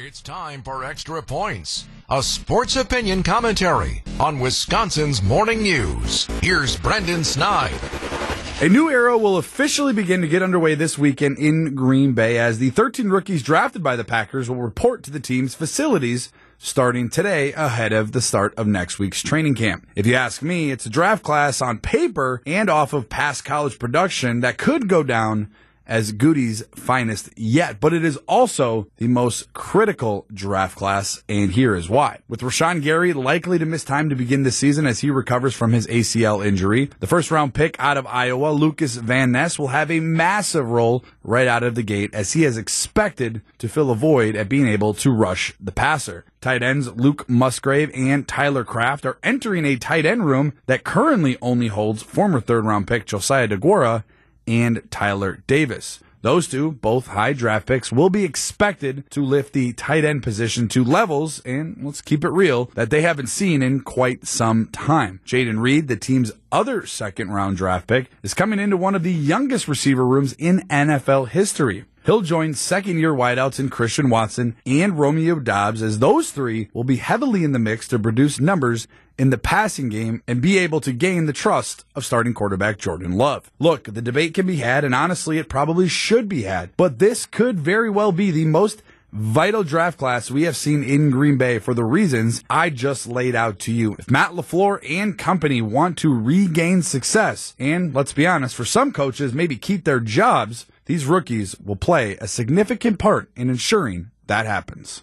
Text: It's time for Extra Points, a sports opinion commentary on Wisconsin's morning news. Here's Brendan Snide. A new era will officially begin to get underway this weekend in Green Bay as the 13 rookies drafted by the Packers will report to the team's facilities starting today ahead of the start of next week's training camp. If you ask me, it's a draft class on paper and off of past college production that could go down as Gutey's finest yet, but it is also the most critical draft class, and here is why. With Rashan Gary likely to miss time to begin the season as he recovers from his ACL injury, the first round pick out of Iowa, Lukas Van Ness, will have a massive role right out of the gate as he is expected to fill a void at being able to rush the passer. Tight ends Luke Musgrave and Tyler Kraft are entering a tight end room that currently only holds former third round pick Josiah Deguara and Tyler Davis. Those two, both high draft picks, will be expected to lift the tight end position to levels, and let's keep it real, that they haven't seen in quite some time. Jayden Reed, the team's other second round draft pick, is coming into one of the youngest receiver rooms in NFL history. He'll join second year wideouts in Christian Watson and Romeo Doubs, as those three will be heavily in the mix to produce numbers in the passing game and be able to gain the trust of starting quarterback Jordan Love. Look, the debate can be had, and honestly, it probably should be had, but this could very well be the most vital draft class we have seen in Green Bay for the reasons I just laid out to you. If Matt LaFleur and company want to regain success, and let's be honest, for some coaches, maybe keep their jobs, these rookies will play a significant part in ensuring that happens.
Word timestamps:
It's 0.00 0.22
time 0.22 0.62
for 0.62 0.84
Extra 0.84 1.20
Points, 1.24 1.88
a 2.08 2.22
sports 2.22 2.76
opinion 2.76 3.24
commentary 3.24 4.04
on 4.20 4.38
Wisconsin's 4.38 5.24
morning 5.24 5.60
news. 5.60 6.28
Here's 6.40 6.76
Brendan 6.76 7.24
Snide. 7.24 7.74
A 8.60 8.68
new 8.68 8.88
era 8.88 9.18
will 9.18 9.38
officially 9.38 9.92
begin 9.92 10.20
to 10.20 10.28
get 10.28 10.40
underway 10.40 10.76
this 10.76 10.98
weekend 10.98 11.38
in 11.38 11.74
Green 11.74 12.12
Bay 12.12 12.38
as 12.38 12.60
the 12.60 12.70
13 12.70 13.08
rookies 13.08 13.42
drafted 13.42 13.82
by 13.82 13.96
the 13.96 14.04
Packers 14.04 14.48
will 14.48 14.62
report 14.62 15.02
to 15.02 15.10
the 15.10 15.18
team's 15.18 15.56
facilities 15.56 16.30
starting 16.58 17.10
today 17.10 17.52
ahead 17.54 17.92
of 17.92 18.12
the 18.12 18.20
start 18.20 18.54
of 18.54 18.68
next 18.68 19.00
week's 19.00 19.20
training 19.20 19.56
camp. 19.56 19.84
If 19.96 20.06
you 20.06 20.14
ask 20.14 20.42
me, 20.42 20.70
it's 20.70 20.86
a 20.86 20.90
draft 20.90 21.24
class 21.24 21.60
on 21.60 21.80
paper 21.80 22.40
and 22.46 22.70
off 22.70 22.92
of 22.92 23.08
past 23.08 23.44
college 23.44 23.80
production 23.80 24.42
that 24.42 24.58
could 24.58 24.86
go 24.86 25.02
down 25.02 25.50
as 25.88 26.12
Gutey's 26.12 26.62
finest 26.74 27.30
yet, 27.36 27.80
but 27.80 27.94
it 27.94 28.04
is 28.04 28.18
also 28.28 28.86
the 28.98 29.08
most 29.08 29.52
critical 29.54 30.26
draft 30.32 30.76
class, 30.76 31.24
and 31.28 31.52
here 31.52 31.74
is 31.74 31.88
why. 31.88 32.20
With 32.28 32.42
Rashan 32.42 32.82
Gary 32.82 33.14
likely 33.14 33.58
to 33.58 33.66
miss 33.66 33.84
time 33.84 34.10
to 34.10 34.14
begin 34.14 34.42
the 34.42 34.52
season 34.52 34.86
as 34.86 35.00
he 35.00 35.10
recovers 35.10 35.54
from 35.54 35.72
his 35.72 35.86
ACL 35.86 36.44
injury, 36.46 36.90
the 37.00 37.06
first 37.06 37.30
round 37.30 37.54
pick 37.54 37.74
out 37.80 37.96
of 37.96 38.06
Iowa, 38.06 38.50
Lukas 38.50 38.96
Van 38.96 39.32
Ness, 39.32 39.58
will 39.58 39.68
have 39.68 39.90
a 39.90 40.00
massive 40.00 40.68
role 40.68 41.04
right 41.24 41.48
out 41.48 41.62
of 41.62 41.74
the 41.74 41.82
gate 41.82 42.14
as 42.14 42.34
he 42.34 42.44
is 42.44 42.58
expected 42.58 43.40
to 43.56 43.68
fill 43.68 43.90
a 43.90 43.94
void 43.94 44.36
at 44.36 44.48
being 44.48 44.68
able 44.68 44.92
to 44.94 45.10
rush 45.10 45.54
the 45.58 45.72
passer. 45.72 46.24
Tight 46.40 46.62
ends 46.62 46.88
Luke 46.92 47.28
Musgrave 47.28 47.90
and 47.94 48.28
Tyler 48.28 48.62
Kraft 48.62 49.04
are 49.06 49.18
entering 49.22 49.64
a 49.64 49.76
tight 49.76 50.06
end 50.06 50.26
room 50.26 50.52
that 50.66 50.84
currently 50.84 51.36
only 51.42 51.68
holds 51.68 52.02
former 52.02 52.40
third 52.40 52.64
round 52.64 52.86
pick 52.86 53.06
Josiah 53.06 53.48
Deguara 53.48 54.04
and 54.48 54.82
Tyler 54.90 55.42
Davis. 55.46 56.00
Those 56.20 56.48
two, 56.48 56.72
both 56.72 57.08
high 57.08 57.32
draft 57.32 57.66
picks, 57.66 57.92
will 57.92 58.10
be 58.10 58.24
expected 58.24 59.08
to 59.10 59.24
lift 59.24 59.52
the 59.52 59.72
tight 59.74 60.04
end 60.04 60.24
position 60.24 60.66
to 60.68 60.82
levels, 60.82 61.40
and 61.44 61.78
let's 61.80 62.02
keep 62.02 62.24
it 62.24 62.30
real, 62.30 62.66
that 62.74 62.90
they 62.90 63.02
haven't 63.02 63.28
seen 63.28 63.62
in 63.62 63.80
quite 63.80 64.26
some 64.26 64.66
time. 64.72 65.20
Jayden 65.24 65.60
Reed, 65.60 65.86
the 65.86 65.96
team's 65.96 66.32
other 66.50 66.86
second 66.86 67.30
round 67.30 67.56
draft 67.56 67.86
pick, 67.86 68.10
is 68.22 68.34
coming 68.34 68.58
into 68.58 68.76
one 68.76 68.94
of 68.94 69.02
the 69.02 69.12
youngest 69.12 69.68
receiver 69.68 70.06
rooms 70.06 70.34
in 70.34 70.66
NFL 70.68 71.28
history. 71.28 71.84
He'll 72.04 72.22
join 72.22 72.54
second 72.54 72.98
year 72.98 73.12
wideouts 73.12 73.60
in 73.60 73.68
Christian 73.68 74.08
Watson 74.08 74.56
and 74.64 74.98
Romeo 74.98 75.38
Doubs, 75.40 75.82
as 75.82 75.98
those 75.98 76.30
three 76.30 76.70
will 76.72 76.84
be 76.84 76.96
heavily 76.96 77.44
in 77.44 77.52
the 77.52 77.58
mix 77.58 77.86
to 77.88 77.98
produce 77.98 78.40
numbers 78.40 78.88
in 79.18 79.30
the 79.30 79.36
passing 79.36 79.88
game 79.88 80.22
and 80.26 80.40
be 80.40 80.56
able 80.56 80.80
to 80.80 80.92
gain 80.92 81.26
the 81.26 81.32
trust 81.32 81.84
of 81.94 82.06
starting 82.06 82.32
quarterback 82.32 82.78
Jordan 82.78 83.12
Love. 83.12 83.50
Look, 83.58 83.84
the 83.84 84.00
debate 84.00 84.32
can 84.32 84.46
be 84.46 84.56
had, 84.56 84.84
and 84.84 84.94
honestly, 84.94 85.38
it 85.38 85.48
probably 85.48 85.88
should 85.88 86.28
be 86.28 86.44
had, 86.44 86.70
but 86.76 86.98
this 86.98 87.26
could 87.26 87.58
very 87.60 87.90
well 87.90 88.12
be 88.12 88.30
the 88.30 88.46
most 88.46 88.82
vital 89.12 89.64
draft 89.64 89.98
class 89.98 90.30
we 90.30 90.42
have 90.42 90.56
seen 90.56 90.82
in 90.82 91.10
Green 91.10 91.38
Bay 91.38 91.58
for 91.58 91.74
the 91.74 91.84
reasons 91.84 92.44
I 92.50 92.70
just 92.70 93.06
laid 93.06 93.34
out 93.34 93.58
to 93.60 93.72
you. 93.72 93.96
If 93.98 94.10
Matt 94.10 94.32
LaFleur 94.32 94.78
and 94.88 95.18
company 95.18 95.62
want 95.62 95.98
to 95.98 96.14
regain 96.14 96.82
success, 96.82 97.54
and 97.58 97.94
let's 97.94 98.12
be 98.12 98.26
honest, 98.26 98.54
for 98.54 98.64
some 98.64 98.92
coaches, 98.92 99.32
maybe 99.32 99.56
keep 99.56 99.84
their 99.84 100.00
jobs, 100.00 100.66
these 100.86 101.06
rookies 101.06 101.56
will 101.60 101.76
play 101.76 102.16
a 102.16 102.28
significant 102.28 102.98
part 102.98 103.30
in 103.36 103.50
ensuring 103.50 104.10
that 104.26 104.46
happens. 104.46 105.02